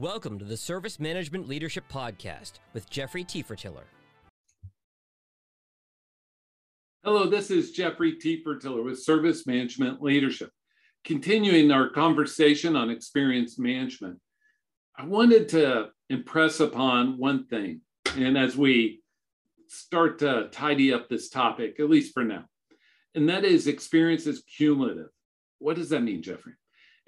Welcome 0.00 0.38
to 0.38 0.46
the 0.46 0.56
Service 0.56 0.98
Management 0.98 1.46
Leadership 1.46 1.84
Podcast 1.92 2.52
with 2.72 2.88
Jeffrey 2.88 3.22
Tiefertiller. 3.22 3.84
Hello, 7.04 7.28
this 7.28 7.50
is 7.50 7.72
Jeffrey 7.72 8.16
Tiefertiller 8.16 8.82
with 8.82 9.02
Service 9.02 9.46
Management 9.46 10.00
Leadership. 10.00 10.52
Continuing 11.04 11.70
our 11.70 11.90
conversation 11.90 12.76
on 12.76 12.88
experience 12.88 13.58
management, 13.58 14.18
I 14.96 15.04
wanted 15.04 15.50
to 15.50 15.90
impress 16.08 16.60
upon 16.60 17.18
one 17.18 17.46
thing. 17.48 17.82
And 18.16 18.38
as 18.38 18.56
we 18.56 19.02
start 19.68 20.20
to 20.20 20.48
tidy 20.50 20.94
up 20.94 21.10
this 21.10 21.28
topic, 21.28 21.78
at 21.78 21.90
least 21.90 22.14
for 22.14 22.24
now, 22.24 22.46
and 23.14 23.28
that 23.28 23.44
is 23.44 23.66
experience 23.66 24.26
is 24.26 24.44
cumulative. 24.56 25.10
What 25.58 25.76
does 25.76 25.90
that 25.90 26.00
mean, 26.00 26.22
Jeffrey? 26.22 26.54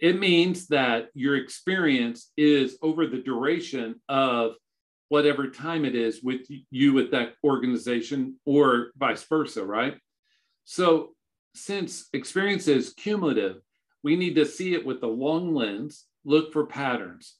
It 0.02 0.18
means 0.18 0.66
that 0.66 1.10
your 1.14 1.36
experience 1.36 2.32
is 2.36 2.76
over 2.82 3.06
the 3.06 3.22
duration 3.22 4.00
of 4.08 4.54
whatever 5.10 5.48
time 5.48 5.84
it 5.84 5.94
is 5.94 6.24
with 6.24 6.40
you 6.72 6.92
with 6.92 7.12
that 7.12 7.34
organization 7.44 8.34
or 8.44 8.90
vice 8.96 9.22
versa, 9.22 9.64
right? 9.64 9.94
So, 10.64 11.14
since 11.54 12.08
experience 12.12 12.66
is 12.66 12.94
cumulative, 12.94 13.58
we 14.02 14.16
need 14.16 14.34
to 14.34 14.44
see 14.44 14.74
it 14.74 14.84
with 14.84 15.00
the 15.00 15.06
long 15.06 15.54
lens, 15.54 16.06
look 16.24 16.52
for 16.52 16.66
patterns. 16.66 17.36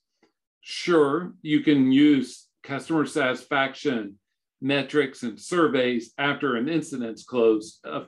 Sure, 0.61 1.35
you 1.43 1.63
can 1.63 1.91
use 1.91 2.47
customer 2.63 3.07
satisfaction 3.07 4.21
metrics 4.61 5.25
and 5.25 5.41
surveys 5.41 6.13
after 6.17 6.55
an 6.55 6.69
incident's 6.69 7.25
closed, 7.25 7.85
uh, 7.85 8.05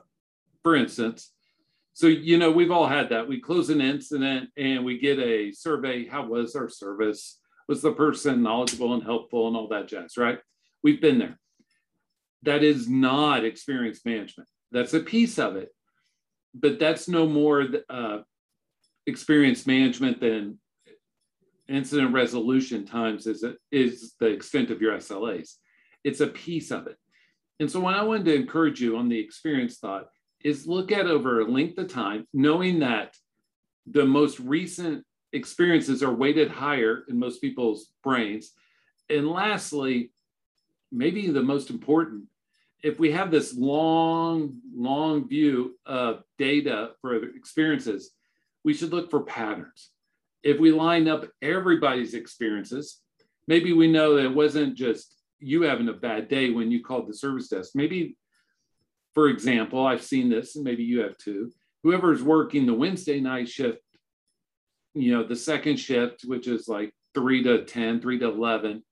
for 0.63 0.77
instance, 0.77 1.33
so, 1.95 2.07
you 2.07 2.37
know, 2.37 2.51
we've 2.51 2.71
all 2.71 2.87
had 2.87 3.07
that. 3.09 3.25
We 3.25 3.39
close 3.39 3.69
an 3.69 3.79
incident 3.79 4.49
and 4.57 4.83
we 4.83 4.99
get 4.99 5.17
a 5.17 5.53
survey. 5.53 6.05
How 6.05 6.25
was 6.25 6.53
our 6.53 6.67
service? 6.67 7.39
Was 7.69 7.81
the 7.81 7.93
person 7.93 8.43
knowledgeable 8.43 8.93
and 8.95 9.01
helpful 9.01 9.47
and 9.47 9.55
all 9.55 9.69
that 9.69 9.87
jazz, 9.87 10.17
right? 10.17 10.37
We've 10.83 10.99
been 10.99 11.19
there. 11.19 11.39
That 12.43 12.63
is 12.63 12.89
not 12.89 13.45
experience 13.45 14.01
management. 14.03 14.49
That's 14.73 14.93
a 14.93 14.99
piece 14.99 15.39
of 15.39 15.55
it, 15.55 15.69
but 16.53 16.79
that's 16.79 17.07
no 17.07 17.27
more 17.27 17.65
uh, 17.89 18.19
experience 19.07 19.65
management 19.65 20.19
than 20.19 20.59
incident 21.69 22.13
resolution 22.13 22.85
times 22.85 23.25
is, 23.25 23.45
is 23.71 24.15
the 24.19 24.27
extent 24.27 24.69
of 24.69 24.81
your 24.81 24.97
SLAs. 24.97 25.53
It's 26.03 26.19
a 26.19 26.27
piece 26.27 26.71
of 26.71 26.87
it. 26.87 26.97
And 27.61 27.71
so, 27.71 27.79
when 27.79 27.93
I 27.93 28.03
wanted 28.03 28.25
to 28.25 28.35
encourage 28.35 28.81
you 28.81 28.97
on 28.97 29.07
the 29.07 29.17
experience 29.17 29.77
thought, 29.77 30.07
is 30.43 30.67
look 30.67 30.91
at 30.91 31.07
over 31.07 31.41
a 31.41 31.51
length 31.51 31.77
of 31.77 31.91
time, 31.91 32.27
knowing 32.33 32.79
that 32.79 33.15
the 33.87 34.05
most 34.05 34.39
recent 34.39 35.03
experiences 35.33 36.01
are 36.01 36.13
weighted 36.13 36.49
higher 36.49 37.03
in 37.09 37.19
most 37.19 37.41
people's 37.41 37.91
brains. 38.03 38.51
And 39.09 39.29
lastly, 39.29 40.11
maybe 40.91 41.29
the 41.29 41.43
most 41.43 41.69
important, 41.69 42.23
if 42.83 42.99
we 42.99 43.11
have 43.11 43.31
this 43.31 43.55
long, 43.55 44.59
long 44.75 45.27
view 45.27 45.77
of 45.85 46.23
data 46.37 46.91
for 47.01 47.15
experiences, 47.35 48.11
we 48.63 48.73
should 48.73 48.91
look 48.91 49.09
for 49.09 49.23
patterns. 49.23 49.91
If 50.43 50.59
we 50.59 50.71
line 50.71 51.07
up 51.07 51.27
everybody's 51.41 52.13
experiences, 52.13 53.01
maybe 53.47 53.73
we 53.73 53.91
know 53.91 54.15
that 54.15 54.25
it 54.25 54.35
wasn't 54.35 54.75
just 54.75 55.21
you 55.39 55.63
having 55.63 55.89
a 55.89 55.93
bad 55.93 56.27
day 56.27 56.51
when 56.51 56.71
you 56.71 56.83
called 56.83 57.07
the 57.07 57.13
service 57.13 57.49
desk. 57.49 57.71
Maybe 57.75 58.17
for 59.15 59.29
example, 59.29 59.87
I've 59.87 60.03
seen 60.03 60.29
this, 60.29 60.55
and 60.55 60.63
maybe 60.63 60.83
you 60.83 60.99
have 60.99 61.17
too. 61.17 61.51
Whoever's 61.83 62.21
working 62.21 62.65
the 62.65 62.73
Wednesday 62.73 63.19
night 63.21 63.47
shift, 63.47 63.79
you 64.93 65.13
know, 65.13 65.23
the 65.23 65.35
second 65.35 65.77
shift, 65.77 66.23
which 66.25 66.47
is 66.47 66.67
like 66.67 66.93
three 67.13 67.41
to 67.43 67.63
10, 67.63 68.01
three 68.01 68.19
to 68.19 68.27
11, 68.27 68.83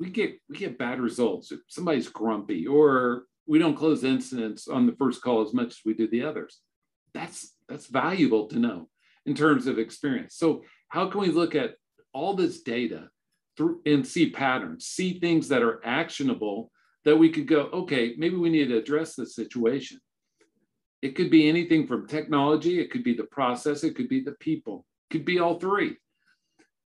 we 0.00 0.10
get 0.10 0.38
we 0.48 0.56
get 0.56 0.78
bad 0.78 1.00
results. 1.00 1.52
If 1.52 1.60
somebody's 1.68 2.08
grumpy 2.08 2.66
or 2.66 3.24
we 3.46 3.58
don't 3.58 3.76
close 3.76 4.04
incidents 4.04 4.68
on 4.68 4.86
the 4.86 4.96
first 4.96 5.22
call 5.22 5.42
as 5.42 5.54
much 5.54 5.68
as 5.68 5.80
we 5.84 5.94
do 5.94 6.08
the 6.08 6.24
others. 6.24 6.60
That's 7.14 7.54
that's 7.68 7.86
valuable 7.86 8.46
to 8.48 8.58
know 8.58 8.88
in 9.24 9.34
terms 9.34 9.66
of 9.66 9.78
experience. 9.78 10.36
So 10.36 10.64
how 10.88 11.08
can 11.08 11.20
we 11.20 11.28
look 11.28 11.54
at 11.54 11.74
all 12.12 12.34
this 12.34 12.62
data 12.62 13.08
through 13.56 13.80
and 13.86 14.06
see 14.06 14.30
patterns, 14.30 14.86
see 14.86 15.18
things 15.18 15.48
that 15.48 15.62
are 15.62 15.80
actionable 15.84 16.70
that 17.08 17.16
we 17.16 17.30
could 17.30 17.46
go, 17.46 17.70
okay, 17.72 18.14
maybe 18.18 18.36
we 18.36 18.50
need 18.50 18.68
to 18.68 18.76
address 18.76 19.14
this 19.14 19.34
situation. 19.34 19.98
It 21.00 21.16
could 21.16 21.30
be 21.30 21.48
anything 21.48 21.86
from 21.86 22.06
technology, 22.06 22.80
it 22.80 22.90
could 22.90 23.02
be 23.02 23.14
the 23.14 23.24
process, 23.24 23.82
it 23.82 23.96
could 23.96 24.10
be 24.10 24.20
the 24.20 24.32
people, 24.40 24.84
it 25.08 25.14
could 25.14 25.24
be 25.24 25.38
all 25.38 25.58
three. 25.58 25.96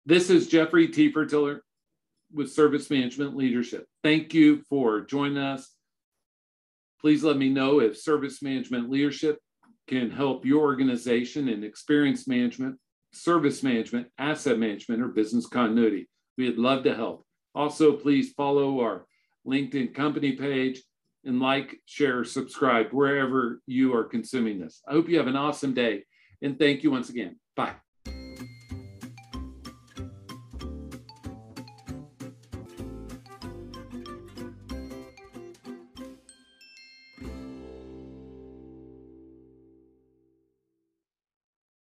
This 0.06 0.30
is 0.30 0.46
Jeffrey 0.46 0.86
T. 0.86 1.10
Tiefertiller 1.10 1.58
with 2.32 2.52
Service 2.52 2.88
Management 2.88 3.34
Leadership. 3.36 3.88
Thank 4.04 4.32
you 4.32 4.62
for 4.68 5.00
joining 5.00 5.38
us. 5.38 5.68
Please 7.00 7.24
let 7.24 7.36
me 7.36 7.48
know 7.48 7.80
if 7.80 7.98
Service 7.98 8.42
Management 8.42 8.90
Leadership 8.90 9.40
can 9.88 10.08
help 10.08 10.46
your 10.46 10.62
organization 10.62 11.48
in 11.48 11.64
experience 11.64 12.28
management, 12.28 12.78
service 13.12 13.64
management, 13.64 14.06
asset 14.18 14.56
management, 14.56 15.02
or 15.02 15.08
business 15.08 15.48
continuity. 15.48 16.08
We'd 16.38 16.58
love 16.58 16.84
to 16.84 16.94
help. 16.94 17.26
Also, 17.56 17.96
please 17.96 18.32
follow 18.34 18.78
our 18.82 19.04
LinkedIn 19.46 19.94
company 19.94 20.32
page, 20.32 20.82
and 21.24 21.40
like, 21.40 21.76
share, 21.86 22.24
subscribe 22.24 22.90
wherever 22.90 23.60
you 23.66 23.94
are 23.94 24.04
consuming 24.04 24.58
this. 24.58 24.82
I 24.88 24.92
hope 24.92 25.08
you 25.08 25.18
have 25.18 25.28
an 25.28 25.36
awesome 25.36 25.74
day. 25.74 26.04
And 26.42 26.58
thank 26.58 26.82
you 26.82 26.90
once 26.90 27.10
again. 27.10 27.38
Bye. 27.54 27.76